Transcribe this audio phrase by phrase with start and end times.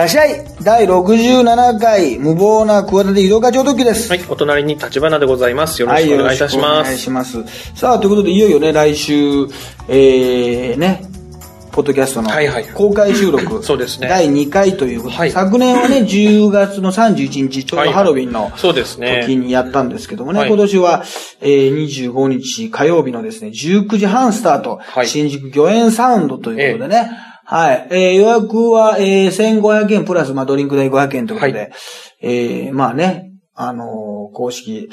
[0.00, 4.08] らっしゃい第67回無謀な企て移動課長特急です。
[4.08, 5.82] はい、お隣に立花でございます。
[5.82, 6.96] よろしくお願いいたします。
[6.96, 7.74] しくお願いします。
[7.74, 9.12] さあ、ということで、いよいよね、来週、
[9.88, 11.02] えー、ね、
[11.70, 19.24] ポッドキャストのはいはい公開収録、そうですね第2回ということで、はい昨年はね、10月の31日、ちょうどハロウィンのそうですね。
[19.26, 21.04] 時にやったんですけどもね、はい今年は、
[21.42, 27.10] えー、25日火曜日のですね、19時半スタート、はい新宿御苑サウンドということでね、
[27.52, 31.68] はい、えー予約は、えー、1500円プラス、まあ、ドリンク代500円ということで、は
[32.20, 34.88] えー、まあね、あのー公式、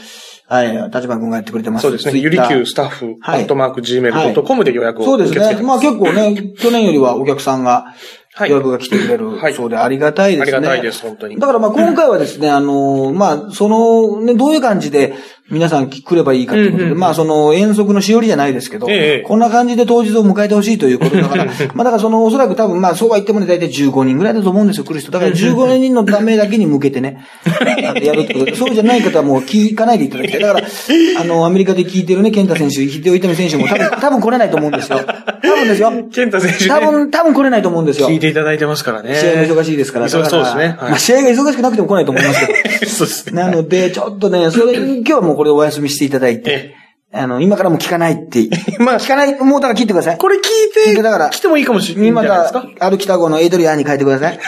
[0.47, 1.83] はい、立花君がやってくれてます。
[1.83, 2.19] そうですね。
[2.19, 5.61] ゆりきゅうスタッフ、はいアットマーク gmail.com で予約そうですね。
[5.61, 7.93] まあ結構ね、去年よりはお客さんが、
[8.33, 10.57] はい予約が来てくれるはいそうでありがたいですね。
[10.57, 11.39] ありがたいです、本当に。
[11.39, 15.15] だからまあ今回はですね、あの、まあ、その、ね、どういう感じで
[15.49, 25.11] 皆さん来ればいいかということで、うんうんうんまあその遠足のしおりじゃないですけど、ええこんな感じで当日を迎えてほしいということだから、 まあだからそのおそらく多分まあそうは言ってもね、大体15人ぐらいだと思うんですよ、来る人。
[25.11, 27.25] だから15人のためだけに向けてね、
[28.01, 30.41] やるってことで、そうじゃない方はもう聞かないでいただきたい。
[30.41, 30.67] だから、
[31.21, 34.99] あの、アメリカで聞いてるね、健太選手、秀夫伊丹選手も多分、多分来れないと思うんですよ。
[35.05, 35.91] 多分ですよ。
[36.11, 38.09] 健太選手ね多分、多分来れないと思うんですよ。
[38.09, 39.15] 聞いていただいてますからね。
[39.15, 40.09] 試合が忙しいですから。
[40.09, 40.75] そうだからそうですね。
[40.77, 42.53] はいまあ試合が忙しくなくても来ないと思いますけ
[42.85, 42.91] ど。
[42.91, 43.41] そうですね。
[43.41, 46.75] なので、ちょっとね、それ、今日はもうこれお休みしていただいて、
[47.13, 48.49] あの、今からもう聞かないって。
[48.79, 50.17] まあ聞かない、もうだから切ってください。
[50.17, 52.27] これ聞聞いいて、てだから来てもいいかもしれないん今か？
[52.51, 54.39] だ、アルキタゴのエイドリアンに変えてください。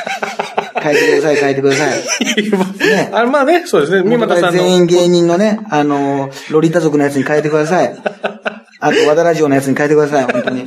[0.82, 1.90] 変えてください、変えてください。
[2.88, 4.02] ねあまあね、そうですね。
[4.04, 4.52] 三元股さんの。
[4.52, 7.96] から全員芸人のね、あの、ロリータ族のやつに変えてください。
[8.82, 10.66] あと、和田ラジオのやつに変えてください、本当に。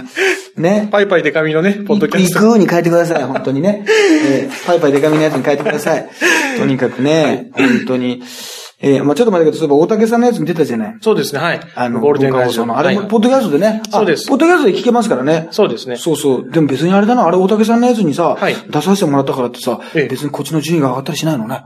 [0.59, 0.89] ね。
[0.93, 2.41] パイパイデカミのね、ポッドキャスト。
[2.41, 3.84] 行くに変えてください、本当にね。
[4.27, 6.06] えーパイパイデカミのやつに変えてください。
[6.59, 8.23] とにかくね、本当に。
[8.84, 9.69] えーまあちょっと待ってください。
[9.69, 10.97] そういえば大竹さんのやつに出たじゃない。
[11.00, 11.61] そうですね、はい。
[11.77, 12.77] あの、ゴールデンラジオの。
[12.77, 13.80] あれも、はいポッドキャストでね。
[13.92, 15.48] あそうですポッドキャストで聞けますからね。
[15.52, 15.97] そうですね。
[15.97, 16.50] そうそう。
[16.50, 21.62] でも別にあれだな、あれ大竹さんのやつにさ、はい出させてもらったからってさ、ええ別にこっちの順位が上がったりしないのね。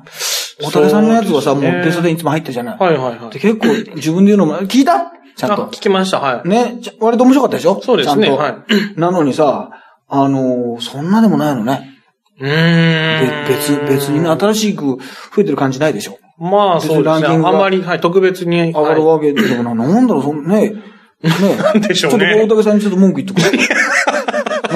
[0.63, 2.79] 大竹さんのやつはさ、もうそうですねベストでいつも入ったじゃない。
[2.79, 5.13] はいはいはいで、結構自分で言うのも、聞いた？
[5.37, 5.81] ちゃんあ、と聞。
[5.83, 6.49] きました、はい。
[6.49, 7.81] ね、割と面白かったでしょ？
[7.83, 8.65] そうですねは
[8.97, 9.71] なのにさ、
[10.09, 11.93] あのーそんなでもないのね。
[12.41, 13.49] うーん。
[13.49, 14.99] べ別、別にね新しく増
[15.39, 16.19] えてる感じないでしょ？
[16.39, 17.27] まあ、そうですね。
[17.29, 18.73] あんまり、はい、特別に。
[18.73, 20.83] 上がるはわけでもな、なんだろう、そんね、ね。
[21.63, 23.59] なんでしょうねちょっと大竹さんにちょっと文句言ってくれ。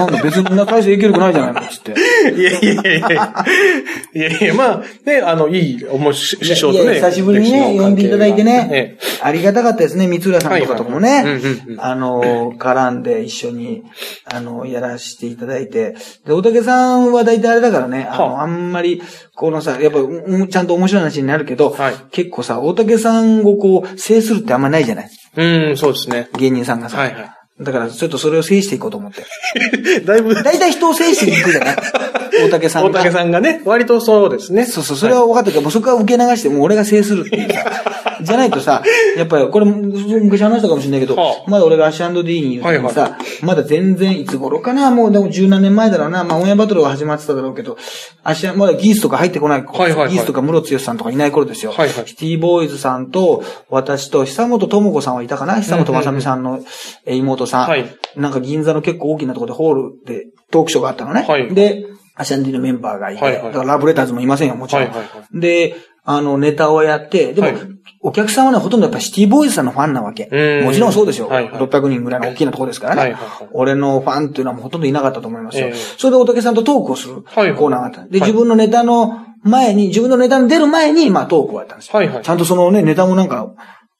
[0.00, 1.92] なんだ、別にな大して影響力ないじゃないの、つって。
[1.92, 2.40] い。
[2.40, 3.44] いやいやいやいや。
[4.14, 6.84] いやいや、まあ、ね、あの、いい、おもし、師匠とね。
[6.84, 13.82] いやいや久しぶりにね、呼んでいただいてねえ、ありがたかったですね、三浦さんとかとかもねはいはいうんうんう、んあの、絡んで一緒に、
[14.24, 15.94] あの、やらせていただいて、
[16.26, 19.02] で、大竹さんは大体あれだからね、あの、はあんまり、
[19.34, 26.28] このさ、やっぱ、うんちゃんと面白い話になるけどはい、結構さ、大竹さんをこう、制するってあんまないじゃないうん、そうですね。
[26.38, 26.98] 芸人さんがさ。
[26.98, 29.20] はいはだから、ちょっとそれを制していこうと思って。
[30.00, 30.04] い。
[30.04, 31.76] だいぶ、大体人を制していくじゃない
[32.38, 32.98] 大竹さん大が。
[33.00, 34.64] 竹さんがね、割とそうですね。
[34.64, 37.64] そうそう、それは分かったけど、もうそこは受け流して、もう俺が制するっていうさ。
[38.22, 38.82] じゃないとさ、
[39.16, 47.78] やっぱり、これ、昔話したかもしれないけど、はあまだ俺がアッシュ &D にいる時にさ、はいまだ全然、いつ頃かな、もうでも十何年前だろうな、まあオンエアバトルが始まってただろうけど、
[48.22, 51.70] アッシュまだギースとか入ってこない頃、はいはいはいギースとか室津さんとかいない頃ですよ。
[51.70, 55.54] はいはいシティボーイズさんと、私と、久本智子さんはいたかな？
[55.60, 56.60] 久本雅美さんの
[57.06, 57.68] えー妹さん。
[57.70, 57.86] はい
[58.16, 61.24] なんか銀座の結構大きなところでホールでトークショーがあったのね。
[61.26, 61.86] はいで、
[62.20, 64.84] アッシャンディのメンバーがいて、はいはいだからラブレターズもいませんよ、もちろん。
[64.84, 67.56] はいはいはで、あの、ネタをやって、でも、はい
[68.02, 70.26] お客さんはね、ほとんどやっぱシティボーイズさんのファンなわけ。
[70.32, 71.28] うんもちろんそうでしょ。
[71.28, 73.00] はいはい600人ぐらいの大きなところですからね。
[73.02, 75.66] はいはいはい俺のファンっていうのはもうほとんどいなかったと思いますよ。
[75.66, 78.04] ええそれで大竹さんとトークをするコーナーがあった。
[78.04, 81.92] で、はい自分のネタの前に、自分のネタに出る前に、まあトークをやったんですよ。
[81.94, 83.52] はいはいちゃんとそのね、ネタもなんか、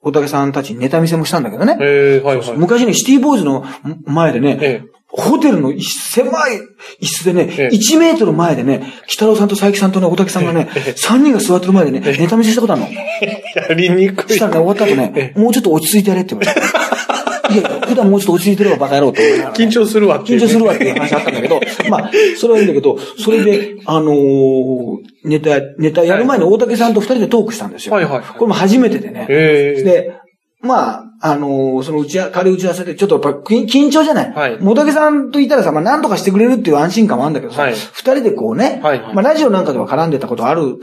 [0.03, 1.77] 大竹さんたちにネタ見せもしたんだけどね。
[1.81, 2.53] えー、はいはい。
[2.57, 3.65] 昔ね、シティボーイズの
[4.07, 6.61] 前でね、えホテルの狭い
[7.01, 12.89] 椅子でね、ええ1メートル前でね、北郎さんと佐伯さんとね、大竹さんがね、3人が座ってる前でね、ネタ見せしたことあるの？
[12.89, 14.35] やりにくい。
[14.35, 16.67] したらね、終わった後ね、もうちょっと落ち着いてやれって言われた。
[17.51, 27.95] いやいや、普段もうちょっと落ち着いてればバカ野郎って思いながらね緊張するわってね緊張するわっていう話あったんだけど、まあ、それはいいんだけど、それで、あのーネタ、ネタやる前に大竹さんと二人でトークしたんですよ。
[27.95, 29.27] はいはいはいこれも初めてでね。
[29.29, 30.13] で、
[30.63, 34.33] まあ、あのーその打ちあ、軽い打ち合わせで、ちょっとやっぱ緊緊張じゃない？
[34.33, 34.59] はい。
[34.63, 37.75] 大竹さんといたらさ、まあ何とかしてくれるっていう安心感もあるんだけどさ、はい。
[37.75, 39.15] 二人でこうね、はいはい。
[39.15, 40.77] まあラジオなんかでは絡んでたことある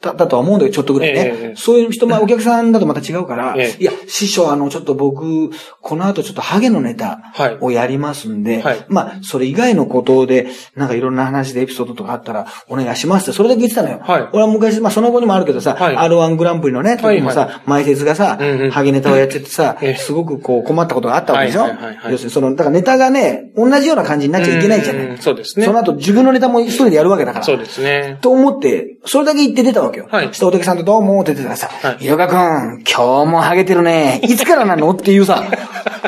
[0.00, 1.20] だだとは思うんだけど、ちょっとぐらいね。
[1.20, 3.82] ええそういう人、まあお客さんだとまた違うから、ええ。
[3.82, 5.50] いや、師匠、あの、ちょっと僕、
[5.80, 7.58] この後ちょっとハゲのネタはい。
[7.60, 8.84] をやりますんで、はい。
[8.88, 14.00] まあ、それ以外のことで、なんかいろんな話でエピソードとかあったら、お願いしますって、それだけ言ってたのよ。
[14.02, 14.28] はい。
[14.32, 15.96] 俺は昔、まあその後にもあるけどさ、はい。
[15.96, 19.94] R1 グランプリのね、時もさ、はい前説がさ、うんうんハゲネタをやっててさ、ええ。
[19.96, 22.12] すごくこう困ったことがあったわけでしょ、はいはいはいはい。
[22.12, 25.06] 要するに、その、だからネタがね、同じような感じになっちゃいけないじゃない。
[25.06, 25.66] うんそうですね。
[25.66, 27.44] その後自分のネタも一人でやるわけだから。
[27.44, 28.18] そうですね。
[28.22, 30.08] と思って、それだけ言って出たわけよ。
[30.10, 34.20] はいそしたらおたけさんとどうもって言ってたらさ、はいい、ろかくん、今日もハゲてるね。
[34.22, 34.90] いつからなの？
[34.90, 35.42] っていうさ、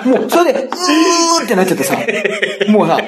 [0.04, 1.96] もう、それで、うーってなっちゃってさ、
[2.68, 2.98] もうさ、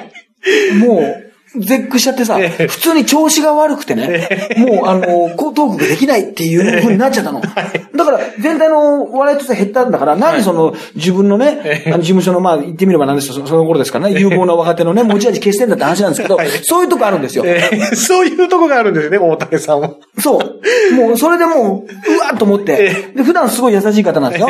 [0.79, 1.24] もう、
[1.59, 7.41] 絶句しちゃってさ、普通に調子が悪くてね、もう、あの、こうトークができないっていう風になっちゃったの。
[7.95, 17.43] だから、全体の笑いとして減ったんだから、何その、自分のね、あの事務所の、まあ、言ってみればなんですよ、そその頃ですからね、有望な若手のね、持ち味消してんだって話なんですけど、そういうとこあるんですよ。
[17.45, 19.91] えーそういうとこがあるんですね、大竹さんは。
[20.19, 20.95] そう。
[20.95, 23.11] もう、それでもう、うわーっと思って。
[23.15, 24.49] で、普段すごい優しい方なんですよ。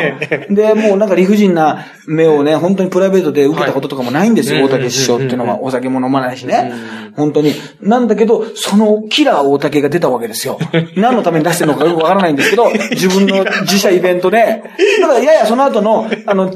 [0.50, 5.62] で、もうなんか理不尽な目をね、本当にプライベートで受けたこととかもないんですよ、はい大竹師匠っていうのは。
[5.62, 6.72] お酒も飲まないしね。
[7.16, 7.52] 本当に。
[7.80, 10.58] なんだけど、そのキラー大竹が出たわけですよ。
[10.96, 14.62] 何のために出してるのかよくわからないんですけど、自分の自社イベントで。
[15.00, 16.50] だから、ややその後の、あの、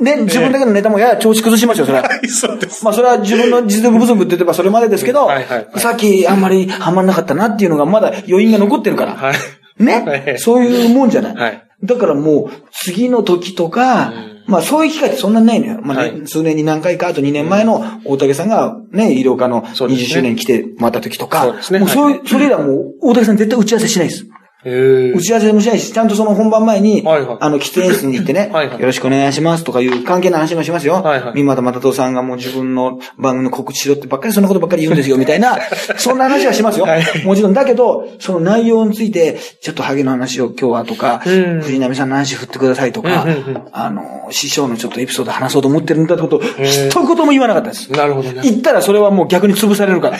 [0.00, 2.10] ね、自分だけのネタもやや調子崩しましたよ、それは。
[2.28, 2.84] そうです。
[2.84, 5.28] まあそれは自分の実力不足って言ってばそれまでですけど、
[5.76, 9.12] さっきあんまりハマんなかったなっていうのがまだ余韻が残ってるから。
[9.14, 9.34] はい。
[9.78, 14.12] ね、はいそういうもんじゃないだからもう次の時とか、
[14.46, 15.80] まあそういう機会ってそんなにないのよ。
[15.82, 16.26] まあ、ねはい。
[16.26, 20.06] 数年に何回か、あと2年前の大竹さんがね、医療科の20そうですね。
[20.08, 21.78] 周年来てもらった時とか、そうですね。
[21.78, 22.18] もうそうい。
[22.18, 24.26] う、それらもう大竹さん絶対打ち合わせしないです。
[24.64, 30.94] えー打ち合わせもしないし、ちゃんとその本番前に、はいはいあの、喫煙室に行ってね、 はいはいよろしくお願いしますとかいう関係の話もしますよ。
[30.94, 35.58] はいはい三股又藤さんがもう自分の番組の告知しろってばっかりそんなことばっかり言うんですよ、みたいな、
[35.96, 36.86] そんな話はしますよ。
[36.86, 47.92] はいもちろん、だけど、その内容について、ちょっとハゲの話を今日はとか、うん藤波さんの話振ってくださいとか、うんうんうんあの、師匠のちょっとエピソード話そうと思ってるんだってことを、ー一言も言わなかったです。
[47.92, 48.40] なるほどね。
[48.42, 50.18] 言ったらそれはもう逆に潰されるから。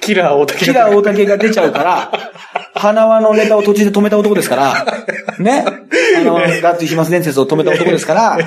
[0.00, 2.12] キラー大竹キラー大竹が出ちゃうから、
[2.74, 4.86] 花輪のネタを途中で止めた男ですから、
[5.38, 5.64] ね。
[6.16, 8.38] 花輪がっていう飛沫伝説を止めた男ですから、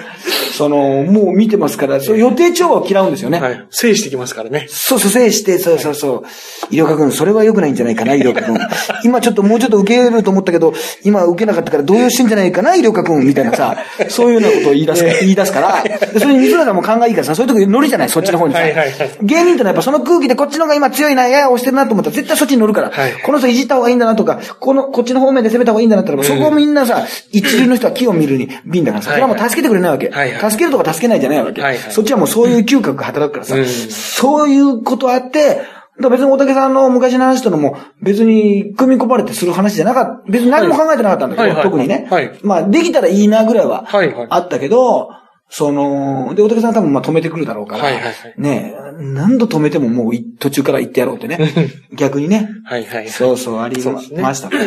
[0.56, 3.39] その、もう見てますから、予定調和を嫌うんですよね。
[3.39, 3.66] はい。
[3.69, 4.68] 制してきますからね。
[4.69, 6.24] そうそう、制して、そうそうそ
[6.72, 6.75] う。
[6.75, 8.57] 医療科君、それは良くないんじゃないかな、医療科君。
[9.04, 10.74] 今ちょっともうちょっと受けると思ったけど、
[11.04, 13.78] 今受けなかったから動揺してんじゃないかな、医療科君、みたいなさ、
[14.10, 19.10] そういうようなことを言い出す、言い出すから、でそれに水村さんも考えいいからさ、そういうとこ乗りじゃない、そっちの方にさはいはいはい。
[19.21, 28.50] 芸人ってのはやっぱその空気でこっちの方が今強いな、やや押してるなと思ったら絶対そっちに乗るから、はいこの人いじった方がいいんだなとか、この、こっちの方面で攻めた方がいいんだなったら、そこをみんなさ、一流の人は木を見るに。
[28.66, 30.08] 瓶だからさ、それはもう助けてくれないわけ。
[30.08, 31.62] 助けるとか助けないじゃないわけ。
[31.90, 33.66] そっちはもうそういう嗅覚が働くからさ、うん。
[33.66, 35.62] そういうことあって、
[36.00, 40.32] だ別に大竹さんの昔の話とのも別に組み込まれてする話じゃなかった。
[40.32, 42.08] 別に何も考えてなかったんだけど、特にね。
[42.10, 43.88] はいまあできたらいいなぐらいは
[44.30, 45.10] あったけど、
[45.50, 51.38] その、で、大竹さんは多分まあ止めてくるだろうから、はいはいはいねえ何度止めてももうい途中から言ってやろうってね。
[51.94, 52.50] 逆にね。
[52.63, 53.09] はいはい。
[53.09, 54.65] そうそう、ありそうですねましたから。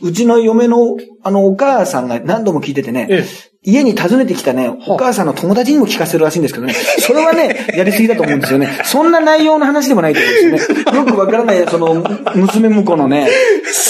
[0.00, 3.24] うちの嫁の、あの、お母さんが何度も聞いててね、え
[3.62, 8.80] 家に訪ねてきたね、お母さんの友達にも聞かせるらしいんですけどね、 それはね、やりすぎだと思うんですよね。
[8.84, 10.82] そんな内容の話でもないと思うんですよね。
[10.96, 12.02] よくわからない、その、
[12.34, 13.28] 娘婿のね、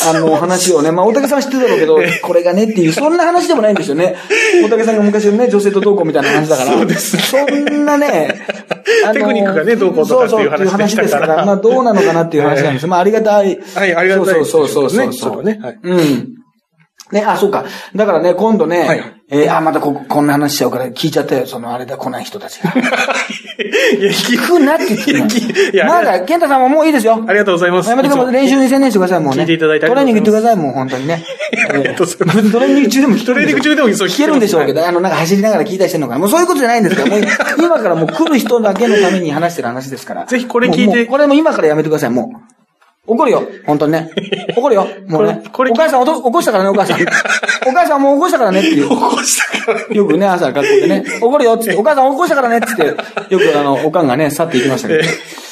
[0.09, 4.17] あの、話をね、まあ、大竹さんは知ってるだろうけど、これがねっていう、そんな話でもないんですよね。
[4.65, 6.73] 大竹さんが昔のね、女性とどうこうみたいな話だから。
[6.73, 8.35] そうですねそんなね、
[9.07, 12.89] あテクニックがねどうこうとかっていう話そうそう話ですから、まあ、どうなのかなっていう話なんです。
[12.89, 13.61] まあ、ありがたい。
[13.77, 15.13] はいありがたいそうそうそうそうねそう。
[15.13, 16.29] ちょっとねはいうん。
[17.13, 17.65] ね、あ、そうか。
[17.95, 22.73] だからね、今度ね、はいえーあ、またこ、こんな話しちゃうから聞いちゃったよ、その、あれだ、来ない人たちが。
[22.75, 27.25] いや、聞くなって言ってるのいやまだ、健太さんももういいですよ。
[27.29, 27.89] ありがとうございます。
[27.89, 28.33] やめてください。
[28.33, 29.43] 練習に専念してください、もうね。
[29.43, 31.25] 聞いていただいてあトレーニング行ってください、もう、本当にね。
[31.71, 36.19] ありがとうございます別にトレーニング中でも聞トレーニング中でも聞けるんでしょうけど、あの、なんか走りながら聞いたりしてるのかな。
[36.19, 37.21] もうそういうことじゃないんですから、もう、
[37.65, 40.27] 今からもう来る人だけのために話してる話ですから。
[40.27, 42.50] ぜひこれ聞いてこれも今からやめてください、もう。
[43.11, 44.09] 怒るよ、本当にね。
[44.57, 45.43] 怒るよ、もうね。
[45.53, 47.01] これお母さん起こしたからね、お母さん。
[47.69, 48.89] お母さんもう起こしたからねっていう。
[48.89, 49.81] 起こしたから。
[49.95, 52.95] よくね、朝学校でね、怒るよっつって、お母さん起こしたからねっつって、よ
[53.41, 55.03] くあの、おかんがね、去っていきましたけど。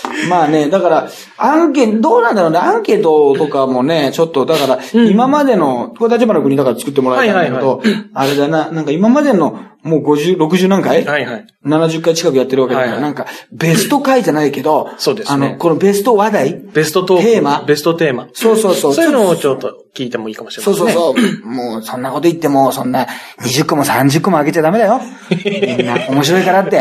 [0.29, 7.83] まあね、だから、アンケート、どうなんだろうね、アンケートとかもね、ちょっと、だから、今までの、これ立花君にだから作ってもらえたんだけはいど、
[8.15, 11.05] あれだな、なんか今までの、もう50、60何回？
[11.05, 11.47] はいはい。
[11.65, 16.63] 70回近くやってるわけだから、はいはいなんか、ベスト回じゃないけど、そうですねあの、このベスト話題？
[16.75, 17.25] ベストトーク。
[17.25, 17.65] テーマ？
[17.67, 18.29] ベストテーマ。
[18.33, 18.95] そうそうそう。
[18.95, 20.93] そういうのをちょっと聞いてもいいかもしれませんね。
[20.93, 21.47] そうそうそう。
[21.47, 23.07] もう、そんなこと言っても、そんな、
[23.41, 25.01] 20個も30個も開けちゃダメだよ。
[25.77, 26.81] みんな、面白いからって。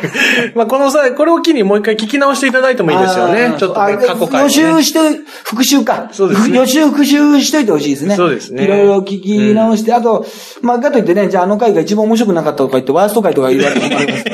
[0.56, 3.54] まあ、この際、これを機にもう一回聞き直していただいてもいいですよね。
[3.58, 4.82] ちょっとね、あ過去回、予習ね。
[4.82, 4.98] して、
[5.44, 6.08] 復習か。
[6.12, 8.16] そうですね予習復習しといてほしいですね。
[8.16, 10.24] そうですねいろいろ聞き直して、あと、
[10.62, 14.24] まあ、かといってね、じゃああの回が一番面白くなかったとか言って、ワースト回とか言われても困ります。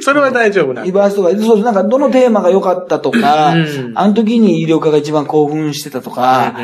[0.02, 0.92] それは大丈夫なんで。
[0.92, 6.54] ワースト回、そうそう、なんかどのテーマが良かったとか、うんあの時に医療科が一番興奮してたとか、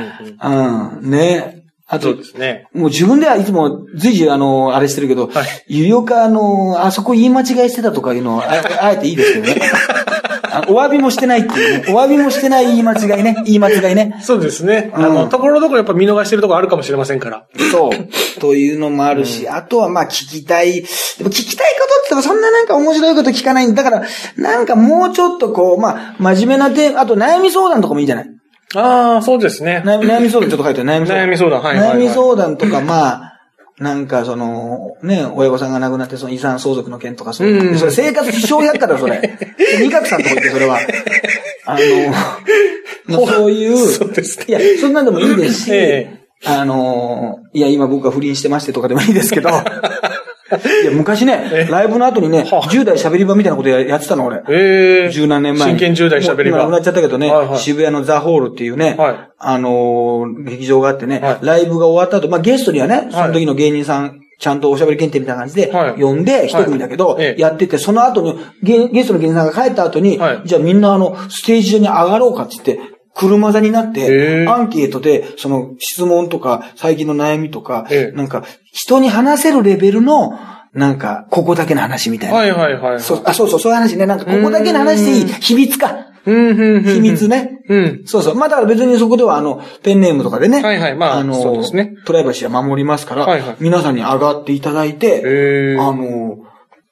[0.43, 1.63] うん、ね。
[1.89, 2.67] あとそうで、すね。
[2.75, 9.55] もう自分ではいつも随時あの、あれしてるけど、はい医療科の、あそこ言い間違いしてたとかいうのは、ああえていいですけどね。
[10.59, 11.93] あお詫びもしてないっていうね。
[11.93, 13.43] お詫びもしてない言い間違いね。
[13.45, 14.19] 言い間違いね。
[14.23, 14.93] そうですね。
[14.95, 17.47] うんあの、ところどころやっぱ見逃してるところあるかもしれませんから。
[17.71, 18.41] そう。
[18.41, 20.83] というのもあるし、あとはまあ聞きたい。
[20.83, 23.83] でも聞きたいことってそんななんか面白いこと聞かないんだ。
[23.83, 28.27] だから、なんかもうちょっとこう、まあ、真面目なテーマ、あと悩み相談とかもいいんじゃない？
[28.75, 29.83] ああ、そうですね。
[29.85, 31.29] 悩み、相談ちょっと書いて悩み相談。
[31.29, 31.99] 悩み相談、はいはい、はい。
[31.99, 33.36] 悩み相談とか、まあ、
[33.79, 37.73] なんかその、ね、親御さんが亡くなってその遺産相続の件とかそういう。
[37.73, 39.39] うんそれ生活非常百科だよ、それ。
[39.81, 40.79] 二角さんとこ行って、それは。
[41.67, 41.79] あ
[43.09, 43.77] の、 そういう。
[43.77, 49.51] そうですねいや、そんなんでもいいですし、えあの、いや、今僕は不倫してましてとかでもいいですけど、
[50.83, 54.43] いや、昔ね、ライブの後にね、はあ10代喋り場みたいなことややってたの、俺。
[54.49, 55.79] ええ十何年前に。
[55.79, 56.59] 真剣10代喋り場。
[56.59, 57.59] 今なくなっちゃったけどね、はいはい。
[57.59, 59.31] 渋谷のザホールっていうね、はい。
[59.39, 61.39] あのー劇場があってね、はい。
[61.43, 66.01] ライブが終わった後、まあゲストにはね、その時の芸人さん、ちゃんとおしゃべり検定みたいな感じで、はい。
[66.01, 70.43] 呼んで、一組だけど、やってて、その後にゲ、ゲストの芸人さんが帰った後に、はい。
[70.45, 74.01] じゃあみんなあの、ステージ上に上がろうかって言って、車座になっへて、
[74.45, 80.39] えアンケートで、その質問とか、最近の悩みとか、ええなんか、人に話せるレベルの、
[80.75, 82.37] なんか、ここだけの話みたいな。
[82.37, 83.01] はいはいはい。
[83.01, 84.05] そう、あ、そうそう、そういう話ね。
[84.05, 85.27] なんか、ここだけの話でいい。
[85.27, 85.97] 秘密か。
[86.27, 86.83] うん、うん、うん。
[86.83, 87.63] 秘密ね。
[87.69, 88.03] うん。
[88.05, 88.35] そうそう。
[88.35, 90.63] まあだから別にそこではあの、ペンネームとかでね。
[90.63, 96.39] はいはいまあの、そうですねプライバシーは守りますから、はいはい皆さんに上がっていただいて、あの、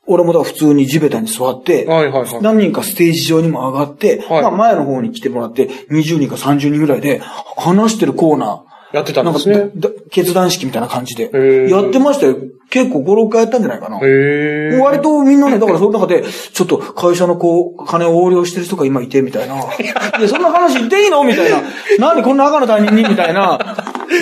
[0.06, 7.20] 俺もだ普通に地べたに座って、はいはいはい何人かステージ上にも上がって、はいまあ前の方に来てもらって、20人か30人ぐらいで
[7.56, 9.72] 話してるコーナー、やってたんですね。
[9.74, 12.36] だ決断式みたいな感じで、ーやってましたよ。
[12.70, 13.96] 結構5、6回やったんじゃないかな。
[13.96, 19.56] 割とみんなね、だからその中で、ちょっと会社のこう、金を横領してる人が今いて、みたいな。
[19.80, 21.60] いや、そんな話言っていいのみたいな。
[21.98, 23.58] なんでこんな赤の他人にみたいな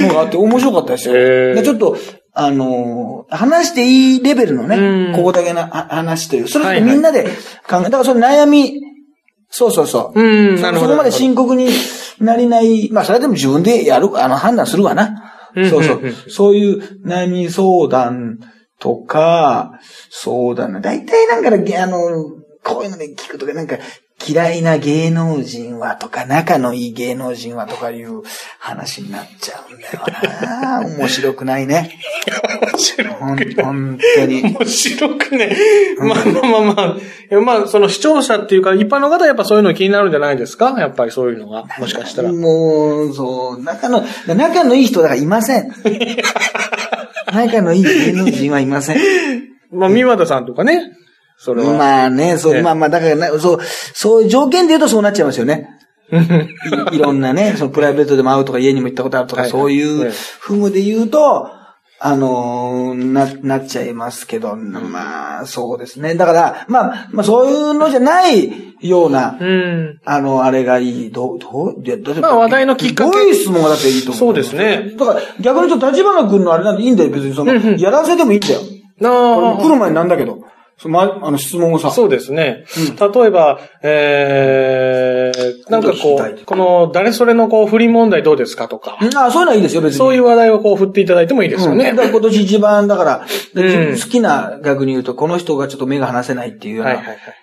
[0.08, 1.14] のがあって面白かったですよ。
[1.14, 1.96] でちょっと、
[2.34, 6.48] あのー話していいレベルのうね、んここだけなあ話という。
[6.48, 7.24] それはいはいってみんなで
[7.68, 8.80] 考え、だからその悩み、
[9.50, 10.20] そうそうそう。
[10.20, 11.68] うんそこまで深刻に
[12.20, 15.32] なりない、まあそれでも自分でやる、あの判断するわな。
[15.54, 16.00] うんそうそう。
[16.28, 18.38] そういう悩み相談
[18.78, 19.78] とか、
[20.10, 20.80] そうだな。
[20.80, 21.98] 大体なんかね、あの、
[22.64, 23.76] こういうので聞くとか、なんか、
[24.26, 28.22] 嫌いな芸能人はとか、仲のいい芸能人はとかいう
[28.58, 30.04] 話になっちゃうんだよ
[30.42, 30.80] な。
[30.98, 31.98] 面白くないね。
[32.72, 33.62] 面白くね。
[33.62, 34.42] 本当に。
[34.42, 35.56] 面白くね。
[35.98, 37.40] まあまあまあまあ。
[37.40, 40.74] まあ、その視聴者っていうか、一般の方はやっぱそういうの気になるんじゃないですか？
[40.78, 41.64] やっぱりそういうのが。
[41.78, 42.32] もしかしたら。
[42.32, 45.72] もう、そう、仲の、仲のいい人だからいません。
[47.32, 48.98] 仲のいい芸能人はいません。
[49.72, 50.92] まあ、三和田さんとかね。
[51.42, 51.76] それは。
[51.76, 53.58] まあね、そう、ええまあまあ、だからな、そう、
[53.94, 55.70] そういう条件で言うとそうなっちゃいますよね。
[56.92, 61.50] い いろんなね、そのプライベートでも会うとか家にも行ったことあるとか、はいそういうええふうで言うと、
[61.98, 66.14] あのーな、なっちゃいますけど、まあ、そうですね。
[66.14, 70.00] だから、まあ、まあ、そういうのじゃないような、うん。
[70.04, 71.10] あの、あれがいい。
[71.12, 74.18] どう、どう、いまあ話題のきっかけどういう質問がだっていいと思う。
[74.18, 74.94] そうですね。
[74.98, 77.34] だから、逆に言うと、立花君のあれなんていいんだよ、別に。
[77.34, 78.60] その、やらせてもいいんだよ。
[78.98, 80.38] なあ来る前になんだけど。
[80.88, 81.90] ま、あの、質問をさ。
[81.90, 82.64] そうですね。
[82.98, 89.98] 例えば、えー、なんかこうこの、誰それのこう、不倫問題どうですかとか、うんあそういうのはいいですよ、別に。
[89.98, 91.92] そういう話題をこう、振っていただいてもいいですようんね。
[91.92, 96.98] だから今年一番、だから、でうん好きな逆に言うと、この人がちょっと目が離せないっていうようない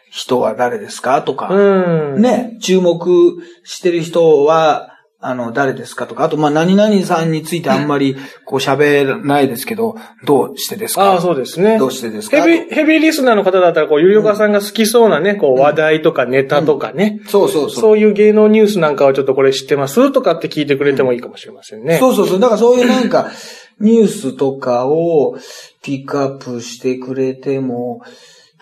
[0.09, 2.21] 人は誰ですかとか、うん。
[2.21, 4.88] ね、注目してる人は、
[5.21, 11.11] あの、誰ですかとか、あと、まあ、何々さんについてあんまり、こう喋らないですけど、どうしてですか？
[11.11, 11.77] ああ、そうですね。
[11.77, 12.41] どうしてですか？
[12.41, 17.19] ヘビー、ヘビーリスナーの方だったら、こう、ゆりおかさんが好きそうなね、こう、話題とかネタとかね。
[17.27, 17.81] そうそうそう。
[17.81, 21.97] そういう芸能ニュースなんかをちょっとこれ知ってますとかって聞いてくれてもいいかもしれませんね。
[21.97, 22.39] そうそうそう。
[22.39, 23.29] だからそういうなんか、
[23.81, 25.37] ニュースとかを
[25.83, 28.01] ピックアップしてくれても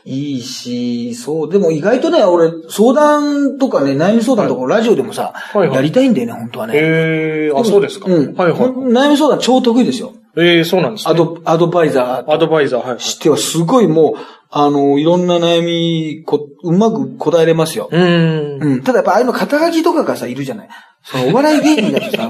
[0.08, 6.74] いいし、そう、でも意外とね、俺、相談とかね、悩み相談とかラジオでもさ、はいはいやりたいんだよね、本当はね。
[6.78, 8.10] ええー、あ、そうですか。
[8.10, 8.34] うん。
[8.34, 8.60] はいはい。
[8.62, 10.14] 悩み相談超得意ですよ。
[10.38, 11.12] ええー、そうなんですね。
[11.12, 13.00] アド、アドバイザーアドバイザー、はいはい。
[13.02, 14.14] してはすごいもう、
[14.50, 17.90] あの、いろんな悩みこ、うまく答えれますよ。
[17.92, 18.64] うーん。
[18.64, 18.84] うん。
[18.84, 20.70] ただやっぱああいうの肩書きとかがさ、いるじゃない。
[21.10, 22.30] そのお笑い芸人だとさ、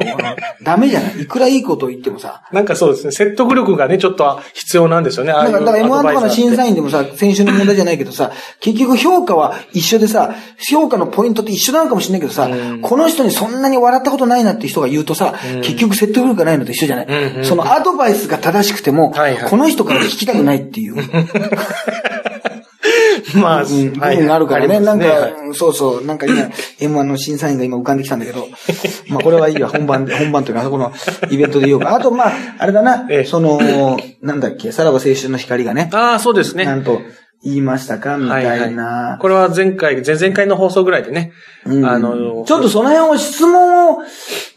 [0.62, 2.44] ダメじゃないいくらいいこと言ってもさ。
[2.52, 5.32] なんかそうですね、説得力がね、ちょっと必要なんですよね。
[5.32, 6.68] ああだから、だから M1 とかの審査員。
[6.68, 10.36] 員でもさ、先週の問題じゃないけどさ、結局評価は一緒でさ、
[10.70, 20.98] 評価のポイントって一緒なのかもしれないけどさ、うんこの人にそんなに笑ったことないなって人が言うとさ、うん結局説得力がないのと一緒じゃない、うんうんそのアドバイスが正しくても、はいはいこの人から聞きたくないっていう。
[23.36, 24.18] まあ、うん、部はい。
[24.18, 24.80] 分があるからね。
[24.80, 25.06] なんか、
[25.54, 26.36] そうそう、なんか今、
[26.80, 28.48] M1 の審査員が今浮かんできたんだけど、
[29.10, 30.92] まあこれはいいわ、本番で、本番というか、あそこの
[31.30, 31.96] イベントで言おうか。
[31.96, 33.06] あと、まあ、あれだな。
[33.10, 33.60] ええ、その、
[34.22, 36.66] なんだっけ、さらば青春の光がね、ああ、そうですね。
[36.66, 37.02] なんと
[37.44, 39.18] 言いましたか、みたいな。
[39.22, 41.34] これは前回、前々回の放送ぐらいでね。
[41.66, 41.86] うん。
[41.86, 44.00] あの、ちょっとその辺を質問を、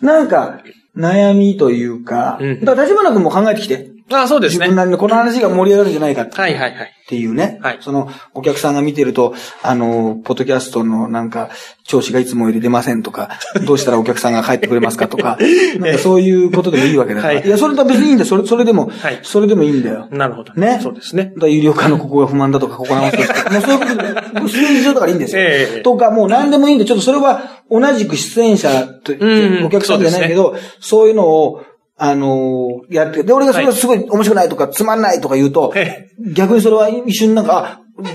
[0.00, 0.60] なんか、
[0.96, 2.60] 悩みというか、うん。
[2.64, 3.89] だから立花君も考えてきて。
[4.12, 4.66] ああ、そうですね。
[4.66, 7.00] 自分なりにこの話が盛り上がるんじゃないかってはいはいはい。
[7.04, 7.58] っていうね。
[7.60, 11.50] はいその、お客さんが見てると、あの、ポッドキャストのなんか、
[11.84, 13.30] 調子がいつもより出ませんとか、
[13.66, 15.36] どうしたらお客さんが帰ってくれますかとか、
[15.80, 17.34] なんかそういうことでもいいわけだから。
[17.34, 18.26] はいい、や、それとは別にいいんだよ。
[18.28, 20.06] それ、それでも、はいそれでもいいんだよ。
[20.10, 20.52] なるほど。
[20.54, 21.32] ねそうですね。
[21.36, 25.42] だ有料化のここが不満だとか、ここ直すとか、 もうそういうことで、数字上だからいいんですよ。
[25.42, 31.62] ええとか、もう何でもいいんで、ちょっとそれは同じく出演者と、うんお客さんじゃないけど、そういうのを、
[32.02, 38.10] あのーやって、で、俺がそれがすごい面白くないとか、つまんないとか言うと、え逆にそれは一瞬なんか、あ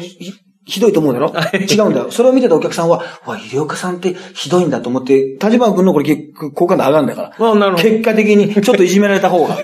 [0.66, 1.32] ひひどいと思うだろ？
[1.54, 2.12] 違うんだよ。
[2.12, 7.76] それを見てたお客さんは、わ、医療家さんってひどいんだと思って、立花君のこれ結構好感度上がるんだから。
[7.76, 9.58] 結果的に、ちょっといじめられた方が。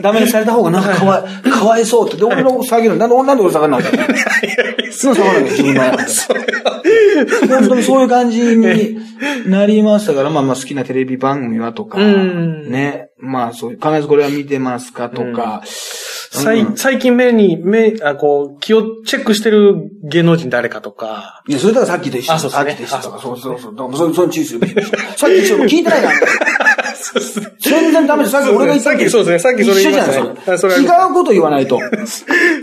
[0.00, 2.16] ダメにされた方がなんかかわい、かわいそうって。
[2.16, 2.96] で、俺の下げる。
[2.96, 4.92] なんで、なんで俺下がるのって。
[4.92, 5.82] すぐ下がるのよ、自分の。
[7.58, 8.96] 本当にそういう感じに
[9.46, 13.10] なりましたから、まあまあ好きなテレビ番組はとか、うんね。
[13.18, 15.62] まあそういう、必ずこれは見てますかとか、
[16.32, 21.42] 最最近目に、目、あ、こう、気をチェックしてる芸能人誰かとか。
[21.48, 23.74] いや、それだからさっきと一緒あそうですねさっきと一緒そうそうそう。
[23.74, 24.58] だからそれ、それ注意す。
[25.16, 26.14] さっき一緒聞いてないから。
[27.60, 28.32] 全然ダメです。
[28.32, 31.80] さっき俺が言ったさっきそうですねさっきそれ言いましたね一緒じゃんあそれ違まうこと言わないと。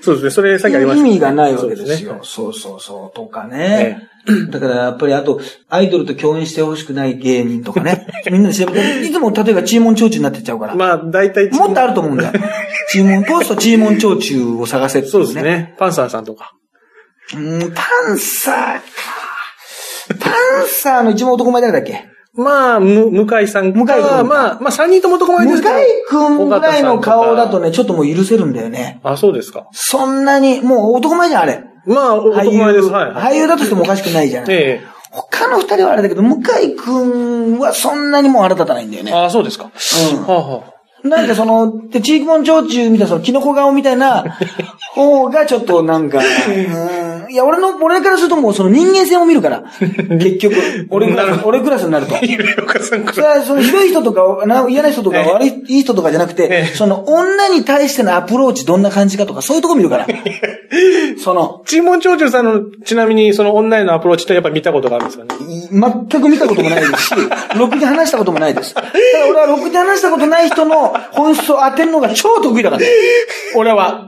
[0.01, 0.29] そうですね。
[0.31, 1.07] それさっきありました。
[1.07, 2.19] 意味がないわけですそうよ。
[2.23, 3.15] そうそうそう。
[3.15, 4.07] とかね。
[4.49, 8.07] だからやっぱりあと、アイドルと共演してほしくない芸人とかね。
[8.29, 10.75] みんなで調べて、いつも例えばチーモンチョウチュになってっちゃうから。
[10.75, 11.49] まあ、大体。
[11.51, 12.33] もっとあると思うんだよ。
[12.89, 15.33] チーモン、ポストチーモンチョウチュを探せっていそうです。
[15.35, 15.75] ね。
[15.77, 16.53] パンサーさんとか。
[17.33, 18.81] うーん、パンサーか。
[20.19, 22.05] パンサーの一番男前誰だっけ？
[22.33, 23.79] まあ、む、向井さんか。
[23.79, 25.75] 向井まあ、まあ、三人とも男前向井ですけど。
[26.07, 27.69] くんぐらいの顔だとね。
[27.69, 28.99] ね、ちょっともう許せるんだよね。
[29.03, 29.67] あ、そうですか。
[29.71, 31.63] そんなに、もう男前じゃん、あれ。
[31.87, 32.87] まあ、男前です。
[32.89, 33.11] はい。
[33.11, 34.55] はい俳優だとしてもおかしくないじゃない。
[34.55, 39.11] え他の二人はあれだけど、向井くんはそんなにもう腹立たないんだよね。
[39.11, 39.71] えああ、そうですか。
[40.13, 40.63] うんはあは
[41.03, 44.37] なんかその、で、チークモン焼酎みたいな、その、キノコ顔みたいな
[44.95, 47.31] 方がちょっとなんか、うん。
[47.31, 49.63] いや、俺の、俺からするともうその人間性を見るから。
[49.79, 50.55] 結局、
[50.89, 52.15] 俺クラス、俺クラスになると。
[52.15, 60.07] かさんかそれはそのひどい人とか、な嫌な人とか、悪い、いい人とかじゃなくて、ええその女に対してのアプローチどんな感じかとか、そういうとこ見るから。
[61.27, 65.35] その、チーモン長寿さんの、ちなみにその女へのアプローチってやっぱ見たことがあるんですかね？
[65.45, 67.15] い全く見たこともないですし、
[67.59, 68.73] ろくに話したこともないです。
[68.73, 68.87] ただ
[69.29, 72.81] 俺はろくに話したことない人の本質を当てるのが超得意だから。
[73.55, 74.07] 俺は。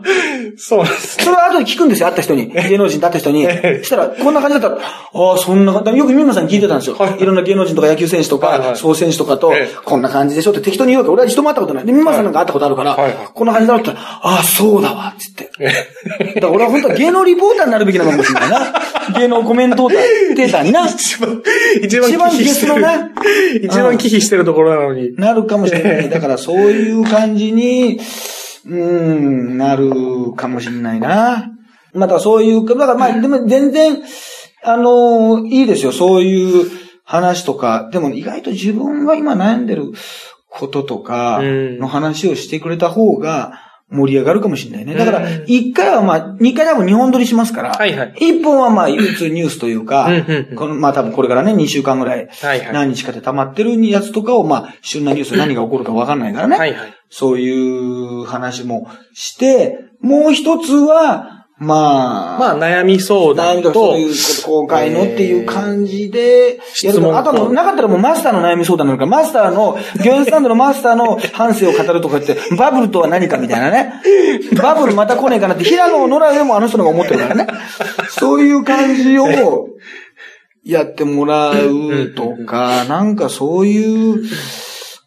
[0.56, 1.18] そうなんです。
[1.22, 2.48] それは後で聞くんですよ、会った人に。
[2.70, 3.44] 芸能人と会った人に。
[3.44, 3.50] そ
[3.84, 4.82] したら、こんな感じだったら、
[5.14, 6.00] ああ、そんな感じ。
[6.00, 6.96] よく三馬さんに聞いてたんですよ。
[6.98, 11.12] はいいろんな芸能人とか野球選手とか、総選手とかとええ、こんな感じでしょって適当に言うわけ。
[11.12, 11.86] 俺は一度も会ったことない。
[11.86, 15.52] で、三馬さんなんか会ったことあるからはいはい、こんな感じだったら、ああ、そうだわ、つって。
[16.36, 18.74] だから俺は本当は芸能リポーターになるべきなのかもしれないな。
[19.20, 20.88] 芸能コメントーター、テーターにな。
[20.88, 21.42] 一番、
[21.82, 22.74] 一番忌避してる。
[23.64, 25.16] 一番忌避してるところなのに。
[25.16, 26.10] なるかもしれない。
[26.10, 28.00] だからそういう感じに、
[28.66, 29.92] うーん、なる
[30.36, 31.52] かもしれないな。
[31.94, 34.00] まあだからそういう、だからまあでも全然、
[34.64, 35.92] あのいいですよ。
[35.92, 36.70] そういう
[37.04, 37.90] 話とか。
[37.92, 39.92] でも意外と自分が今悩んでる
[40.50, 44.94] こととかうんの話をしてくれた方が盛り上がるかもしれないね。
[44.96, 50.10] だからうん、一回はまあ、二回多分日本撮りしますから、はいはい一本はまあ、普通ニュースというか
[50.56, 52.30] このまあ多分これからね、2週間ぐらい。
[52.72, 56.58] 何日かで溜まってるやつとかを、まあ、旬なニュースで何が起こるか分かんないからね。
[56.58, 56.94] はいはい。
[57.10, 73.94] そういう話もして、もう一つは、まあ、まあ、悩み相談とそう、いうこと、公開のっていう感じで、やるとあとなかったらもうマスターの悩み相談なのか、マスターの、業園スタンドのマスターの反省を語るとか言って、バブルとは何かみたいなね。
[74.62, 77.48] バブルまた来ねえかなって、平野ノラでもあの人が思ってるからね。
[78.10, 79.28] そういう感じを、
[80.66, 84.24] やってもらうとか、なんかそういう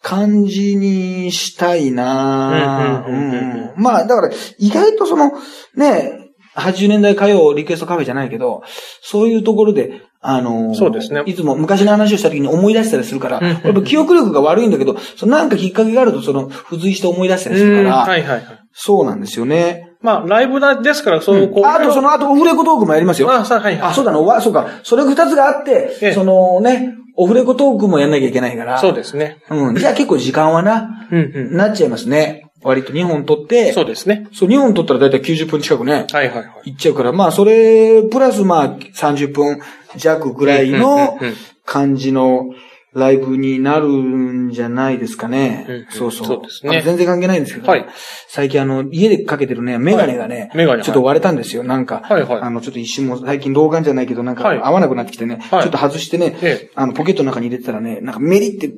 [0.02, 3.72] 感じにしたいなうんうんうんうん。
[3.76, 3.82] うん。
[3.82, 5.32] まあ、だから、意外とその、
[5.76, 6.18] ね、
[6.56, 8.62] 80年代歌謡リクエストカフェじゃないけど、
[9.02, 18.44] そういうところで、あのーそうですねいつも昔の話をした時に思い出したりするから、やっぱ記憶力が悪いんだけど、そのなんかきっかけがあると、その、付随して思い出したりするうんから、はいはいはい。
[18.72, 19.90] そうなんですよね。
[20.00, 21.66] まあ、ライブだですから、そう、こう。
[21.66, 23.32] あと、その後、オフレコトークもやりますよ。
[23.32, 23.90] あ、さはいはい。
[23.90, 24.68] あ、そうだな、わそうか。
[24.82, 28.78] それ二つがあって、ええそのね、オフレコトークもやんなきゃいけないから。
[28.78, 29.38] そうですね。
[29.50, 29.76] うん。
[29.76, 31.56] じゃあ結構時間はな、うんうん。
[31.56, 32.48] なっちゃいますね。
[32.62, 34.28] 割と2本撮って、そうですね。
[34.32, 36.70] そう、2本撮ったらだいたい90分近くね、はいはいはい。
[36.70, 39.60] いっちゃうから、まあ、それ、プラスまあ、30分
[39.96, 41.18] 弱ぐらいの
[41.64, 42.50] 感じの
[42.94, 45.64] ライブになるんじゃないですかね。
[45.68, 45.86] うんうん。
[45.88, 46.26] そうそう。
[46.26, 46.82] そうですね。
[46.82, 47.86] 全然関係ないんですけど、はい。
[48.28, 51.64] 最近あの、家でかけてるね、メガネがね、ちょっと割れたんですよ。
[51.64, 52.40] なんか、はいはい。
[52.42, 54.58] あの、ちょっと一瞬も最近老眼じゃないけど、なんかはい。
[54.58, 58.70] 合わなくなってきてね、はいちょっと外してね、ええあの、ポケットの中に入れてたらね、なんかメリって、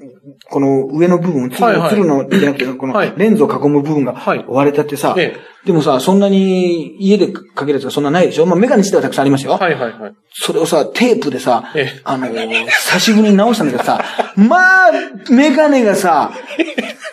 [0.51, 2.01] この上の部分、つる,、はいはい。
[2.01, 3.13] のじゃなくて、このはい。
[3.17, 4.45] レンズを囲む部分がはい。
[4.49, 8.47] 割れたってさ、えでもさ、そんなに家でかけるやつがそんなないでしょ？
[8.47, 9.53] まあメガネ自体はたくさんありますよ。
[9.53, 10.15] はいはいはい。
[10.33, 14.03] それをさ、テープでさええ、あのー久しぶりに直したんだけどさ、
[14.37, 14.91] まあ、
[15.31, 16.33] メガネがさ、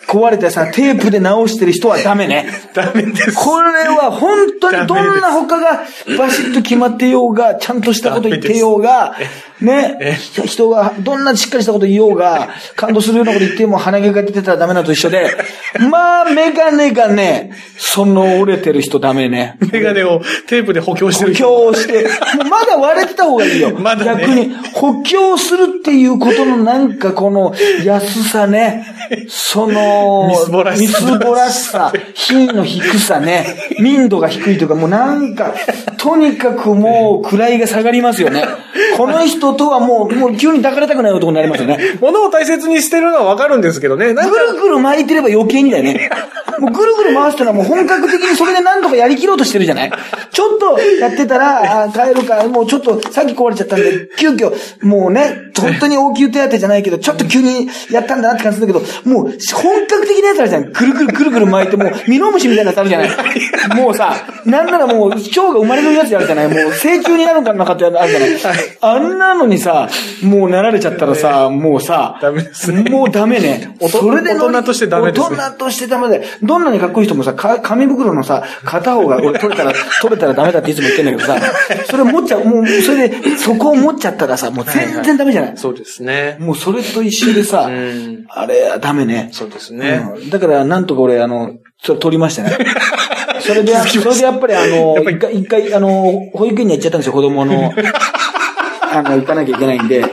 [0.07, 2.47] 壊れてさ、テープで直してる人はダメね。
[2.73, 3.33] ダメです。
[3.35, 5.83] これは本当にどんな他が
[6.17, 9.15] バシッと決まってようが、ちゃんとしたこと言ってようが、
[9.61, 15.29] ね、人がどんなしっかりしたこと言おうが、感動するようなこと言っても鼻毛が出てたらダメなのと一緒で、
[15.89, 19.57] まあ、メガネがね、その折れてる人ダメね。
[19.71, 21.35] メガネをテープで補強して補る。
[21.35, 22.07] 強して、
[22.49, 23.77] まだ割れてた方がいいよ。
[23.79, 28.85] まだね逆に、補強するっていうことのなんかこの安さね。
[29.27, 30.75] その、みすぼら
[31.49, 33.57] しさ品の低さね。
[33.79, 35.55] 民度が低いというか、もうなんか、
[36.01, 38.43] とにかくもう位が下がりますよね。
[38.97, 41.77] この人とはもう、もう急に抱かれたくない男になりますよね。
[42.01, 44.15] 物を大切にしてるのはわかるんですけどね。
[44.15, 46.09] ぐるぐる巻いてれば余計にだよね。
[46.59, 49.91] もうぐるぐる回したらもう本格的にそれで何とかやりきろうとしてるじゃない
[50.31, 60.71] ちょっとやってたら、あ帰るか、もうちょっとさっき壊れちゃったんで、急遽、もうね、本当に応急手当じゃないけど、ちょっと急にやったんだなって感じするんだけど、もう本格的なやつあるじゃん。
[60.71, 63.09] ぐるぐるぐるぐる巻いて、もう、ミノムシみたいなやつあるじゃない
[63.75, 66.47] もうさ、なんならもう、腸が生まれるやつやるじゃない？
[66.47, 68.59] もう、成虫になるんかなかってやつあるじゃない？
[68.81, 69.89] あんなのにさ、
[70.23, 73.75] もうなられちゃったらさ、もうさ、ダメですねもうダメね。
[73.89, 76.23] それで大人としてダメですね大人としてダメだよ。
[76.41, 81.37] どんなにかっこいい人もさ、か紙袋のさ、片方が俺取れたら、 取れたらダメだっていつも言ってんだけどさ、
[81.89, 85.57] それ持っちゃう、もう、それで、そこを持っちゃったらさ、もう全然ダメじゃない？
[85.57, 86.37] そうですね。
[86.39, 89.29] もうそれと一緒でさ、んあれはダメね。
[89.31, 90.03] そうですね。
[90.15, 91.51] うんだから、なんとか俺、あの、
[91.83, 92.57] それ取りましたね。
[93.41, 97.73] それで、それでやっぱりあの、一回、一回、あの、保育園に行っちゃったんですよ、子供の。
[98.93, 100.03] あの、行かなきゃいけないんで、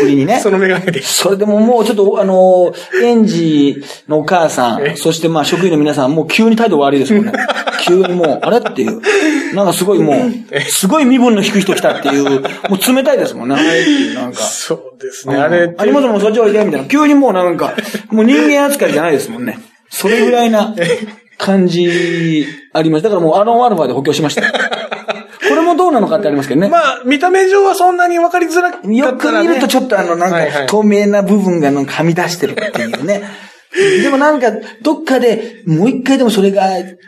[0.00, 0.40] 送りにね。
[0.40, 1.02] そのメガネで。
[1.02, 7.32] それでももうちょっと、あの、園児のお母さん、そしてまあ職員の皆さん、もう急に態度悪いですもんね。
[7.84, 9.00] 急にもう、あれっていう。
[9.54, 13.56] なんかすごいもう、すごい身分の低い人来たっていう、もう冷たいですもんね、
[14.14, 14.42] なんか。
[14.42, 15.34] そうですね。
[15.34, 16.86] うんあれ、有本もそっちおいで、みたいな。
[16.88, 17.74] 急にもうなんか、
[18.10, 19.58] もう人間扱いじゃないですもんね。
[19.88, 20.74] それぐらいな
[21.38, 23.02] 感じあります。
[23.02, 24.42] だからもうアロンアルファで補強しました。
[25.48, 26.68] これもどうなのかってありますけどね。
[26.68, 28.96] まあ、見た目上はそんなに分かりづらかったら、ね。
[28.96, 33.22] よく見るとちょっとあの、なんはいはいか、透明な部分がなんかはみ出してるっていうね。
[34.02, 34.50] でもなんか、
[34.82, 36.62] どっかで、もう一回でもそれが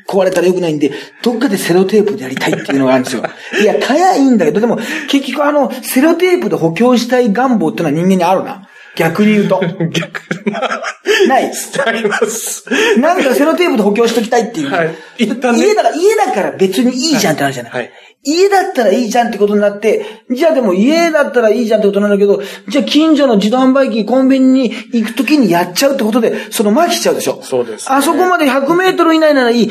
[0.07, 3.23] 壊れたらよくないんで、どっかでセロテープでやりたいっていうのがあるんですよ。
[3.61, 8.68] いや、かやいいんだけど、でも、結局あの、セロテープで補強したい願望ってのは人間にあるな。
[8.99, 9.61] 逆に言うと。
[9.91, 10.83] 逆、まあ、
[11.29, 11.53] ない。
[11.87, 12.65] あります。
[12.99, 14.71] なんかセロテープで補強しときたいっていう。
[14.71, 17.73] はい一旦ね家だから、家だから別にいいじゃんってなるじゃない。
[17.73, 17.93] はいはい
[18.25, 27.41] 家だったらいいじゃんってことになって、じゃあでも家だったらいいじゃんってことなんだけど、じゃあ近所の自動販売機、コンビニに行くときにやっちゃうってことで、その麻痺しちゃうでしょ。
[27.43, 29.71] そうですねあそこまで100メートル以内ならいい。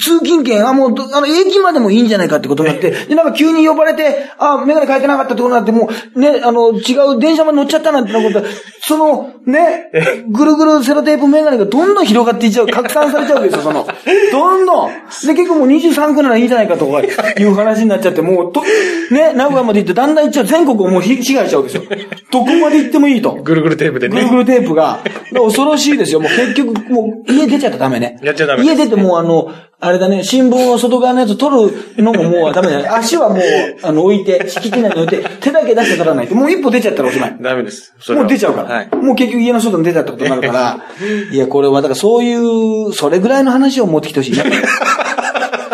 [0.00, 8.48] 通勤券、あ、もうど、あの、駅までもいいんじゃないかってことになって、で、なんか急に呼ばれて、あ、メガネ変えてなかったってことになって、もう、ね、あの、違う電車まで乗っちゃったなんてなことで、
[8.82, 9.90] その、ね、
[10.28, 13.86] ぐるぐるセロテープメガネがどんどん広がっていっちゃう、拡散されちゃうわけですよ、その。
[14.32, 14.90] どんどん。
[14.90, 18.62] で、結構もう23区ならいいんじゃないかとかいう話になっちゃって、もう、と、
[19.10, 21.98] ね、名古屋まで行ってだんだん行っちゃう、全国をもうひ支配しちゃうわけですよ。
[22.30, 23.34] どこまで行ってもいいと。
[23.34, 24.14] ぐるぐるテープでね。
[24.16, 25.00] ぐるぐるテープが、
[25.32, 26.20] 恐ろしいですよ。
[26.20, 28.18] もう結局、もう家出ちゃったらダメね。
[28.22, 32.88] やっちゃダメ家出てもうあの、あれだね、新聞を外側のやつ取るのももうダメだね。
[32.92, 33.40] 足はもう、
[33.82, 36.34] あの、置いて、敷地内に置いて、手だけ出して取らないと。
[36.34, 37.36] もう一歩出ちゃったらおしまい。
[37.40, 37.94] ダメです。
[38.10, 38.74] もう出ちゃうから。
[38.74, 38.88] はい。
[38.96, 40.78] もう結局家の外に出ちゃったことになるから。
[41.32, 44.44] いや、これは、だからそういう、それぐらいの話を持ってきてほしいね。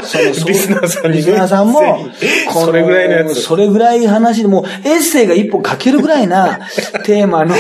[0.07, 2.09] そリスナーさんにねリスナーさんも
[2.53, 6.61] それぐらいのやつそれぐらい話でもう、エッセイが一本書けるぐらいな
[7.05, 7.57] テーマの。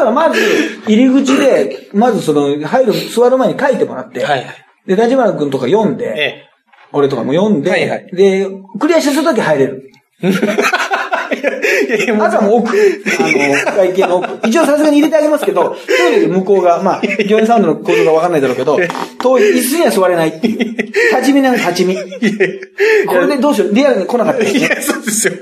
[0.00, 0.40] からまず、
[0.86, 4.46] 入り口で、まずその、入る、座る前に書いてもらって、はいはい。
[4.86, 6.50] で、立花君とか読んで、え
[6.92, 9.90] 俺とかも読んで、はいはいで、クリアしたとき入れる。
[10.20, 12.70] いやいやもうあとはもう奥。
[12.70, 14.48] あの、会計の奥。
[14.48, 18.78] 一応さすがに入れてあげますけど、トイレで向こうが、まあ、業員サウンドの構造がわかんないだろうけど、
[19.20, 20.89] 遠い、椅子には座れないっていう。
[21.12, 21.94] 立ち見なの立ち見。
[21.94, 23.74] これでどうしよう？
[23.74, 24.60] リアルに来なかったですね。
[24.60, 25.34] いや、そうですよ。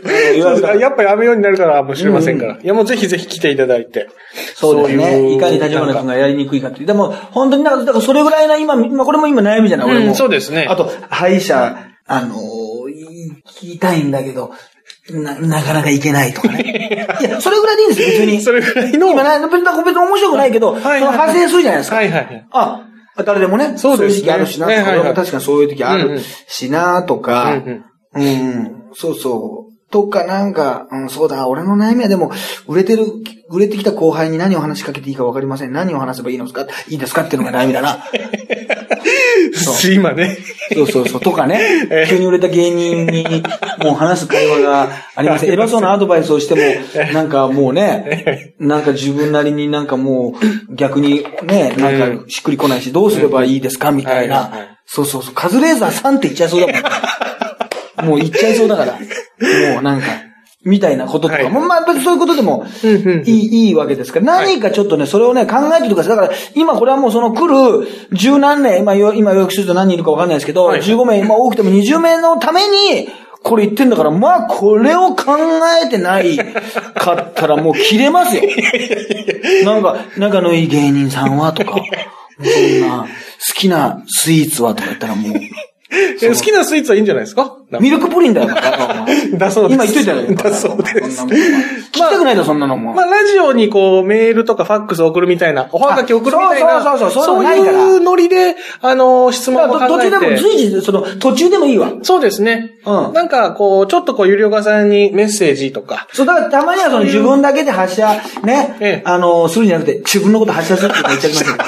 [0.79, 2.59] やっぱやめようになるからもしれませんから。
[2.61, 4.09] いや、もうぜひぜひ来ていただいて。
[4.55, 5.35] そうですいね。
[5.35, 6.87] いかに立花君がやりにくいかっていう。
[6.87, 10.07] でも、本当になんか、だからそれぐらいな、今、今、これも今悩みじゃない、俺も。
[10.07, 14.53] うんそうですねあと、歯医者、あのー、行きたいんだけど、
[15.11, 17.09] な、なかなか行けないとかね。
[17.21, 18.41] いや、それぐらいでいいんですよ、別に。
[18.43, 19.09] それぐらいの。
[19.09, 21.97] 今な、別に面白くないけど、その派生するじゃないですか。
[21.97, 22.47] はいはいはい。
[22.51, 22.88] あ、
[23.25, 24.09] 誰でもね、そうですね。
[24.09, 25.15] いう時期あるしな、ねはいはい。
[25.15, 27.85] 確かにそういう時あるうんうんしな、とか、うん。
[28.15, 29.68] うん、そうそう。
[29.91, 32.31] とかなんか、うん、そうだ、俺の悩みはでも、
[32.67, 33.07] 売れてる、
[33.49, 35.73] 売れてきた後輩に何を話しかけていいか分かりません。
[35.73, 36.67] 何を話せばいいのですか？
[36.89, 38.05] いいですかっていうのが悩みだな。
[39.55, 40.37] そう今ね。
[40.75, 41.21] そうそうそう。
[41.23, 41.59] とかね
[41.91, 43.43] ええ、急に売れた芸人に、
[43.83, 45.51] もう話す会話がありません。
[45.53, 46.61] 偉そうなアドバイスをしても、
[47.15, 50.35] なんかもうね、なんか自分なりになんかも
[50.71, 53.91] う、逆にね、なんかしっくりこないし、どうすればいいですか？
[53.91, 54.29] みたい。
[54.29, 54.51] ない
[54.85, 55.35] そうそうそう。
[55.35, 56.77] カズレーザーさんって言っちゃいそうだもん。
[58.03, 58.93] もう言っちゃいそうだから。
[58.95, 60.07] もうなんか、
[60.65, 61.49] みたいなこととか。
[61.49, 61.69] も、はい。
[61.69, 70.81] まあ別にそういうことでもうんうんいい、いいわけですから、何かちょっとね、それをね、考えてとかだから、今これはもうその来る十何年、今よ、今予約すると何人いるかわかんないですけど、はい。
[70.81, 73.09] 15名、まあ多くても20名のために、
[73.43, 75.37] これ言ってんだから、まあこれを考
[75.85, 78.43] えてないかったらもう切れますよ。
[79.65, 81.77] なんか、仲のいい芸人さんはとか、
[82.43, 83.07] そんな、好
[83.55, 85.51] きなスイーツはとか言ったらもう、え
[85.91, 87.57] 好きなスイーツはいいんじゃないですか？
[87.81, 88.49] ミルクプリンだよ、
[89.37, 89.75] だそうです。
[89.75, 90.23] 今言っといたよ。
[90.51, 91.23] だそうです。
[91.25, 92.95] 聞きたくないだろ、そんなのも。
[92.95, 99.87] まあ、ラジオにこう、メールとかファックス送るみたいな、おはがき送るみたいな、あそうそうそうそうそういうノリで、あの、質問を考えて。
[99.89, 101.91] 途中でも随時、その、途中でもいいわ。
[102.03, 102.71] そうですね。
[102.87, 106.07] うんなんか、こう、ちょっとこう、ゆりおかさんにメッセージとか。
[106.15, 111.65] そう、だからたまにはその自分だけで発射、ね、ええあの、するんじゃなくて、自分のこと発射するって言っちゃいましたけど。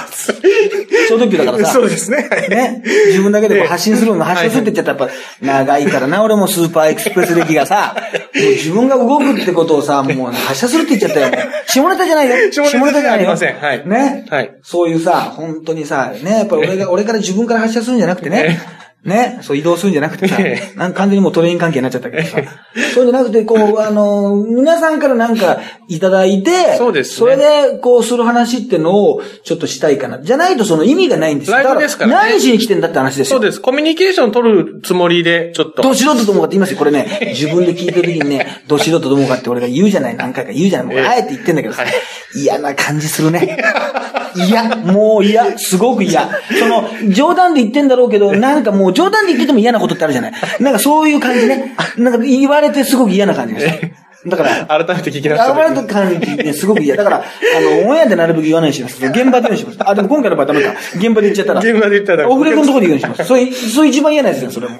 [1.11, 1.73] 小特急だからさ。
[1.73, 2.29] そうですね。
[2.31, 2.83] はいね。
[3.09, 7.95] 自分だけでこう発信するの、発信するって言っちゃったらやっぱ、長いからな、 俺もスーパーエクスプレス歴がさ、
[8.35, 11.49] もう自分が動くってことをさ、もう発射するって言っちゃったよ。
[11.67, 12.53] 下ネタじゃないよ。
[12.53, 14.27] 下ネタじゃありませんはいね。
[14.29, 18.61] はいそういうさ、本当にさ、ね、やっぱり俺が、俺から自分から発射するんじゃなくてね。
[19.05, 22.43] ね、そう移動するんじゃなくてさえ、なんか完全にもうトレイン関係になっちゃったけどさ、
[22.95, 25.59] そうじゃなくて、こう、あの、皆さんからなんか
[25.89, 30.19] いただいて、そうですねそれで、こう、する話ってのを、ちょっとしたいかな。
[30.19, 31.57] じゃないとその意味がないんですよ。
[31.57, 33.39] ライブですからねだ何しに来てんだって話ですよ。
[33.39, 33.61] そうです。
[33.61, 35.81] コミュニケーション取るつもりで、ちょっと。
[35.81, 36.79] ど素人と思うかって言いますよ。
[36.79, 40.17] これね、自分で聞いてる時にね、ど素人と思うかって俺が言うじゃない。
[40.17, 40.87] 何回か言うじゃない。
[40.89, 41.93] もうええあえて言ってんだけどさはい、
[42.35, 43.57] 嫌な感じするね。
[44.35, 44.77] 嫌。
[44.77, 45.59] もう嫌。
[45.59, 46.29] すごく嫌。
[46.59, 50.33] その、冗談で言ってんだろうけど、なんかもう冗談で言ってても嫌なことってあるじゃない。
[50.61, 51.75] なんかそういう感じね。
[51.97, 54.01] なんか言われてすごく嫌な感じです。
[54.27, 56.95] だから、改めて聞き直してあわれた感じね、すごく嫌。
[56.95, 59.07] だから、あの、オンエアでなるべく言わないようにします。
[59.07, 59.79] 現場で言うようにします。
[59.81, 60.75] あ、でも今回の場合ダメか。
[60.97, 61.61] 現場で言っちゃったら。
[61.61, 63.25] 現場で言ったらオフレコのところで言うようにします。
[63.27, 64.79] それ、それ一番嫌なやつですよ、それも。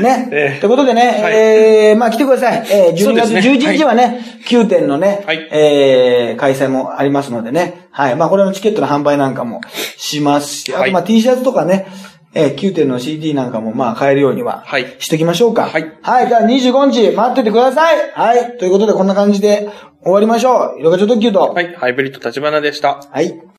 [0.00, 0.28] ね。
[0.32, 2.66] ええということでね、はいえー、まあ来てください。
[2.70, 7.88] えー、12月そうですね11日はね、9点のね、はいえー、開催もありますのでね。
[7.90, 8.16] はい。
[8.16, 9.60] まあこれのチケットの販売なんかも
[9.96, 11.86] しますし、あはいとまあ T シャツとかね、
[12.34, 15.66] えー、9点の CD なんかもまあ買えるようには、はいしときましょうか。
[15.66, 16.28] はいはい。
[16.28, 18.10] じゃあ25日待っててください。
[18.14, 18.58] はい。
[18.58, 19.70] ということでこんな感じで
[20.02, 20.80] 終わりましょう。
[20.80, 21.40] 色がちょ特急と。
[21.52, 21.74] はい。
[21.74, 23.00] ハイブリッド立花でした。
[23.10, 23.51] はい。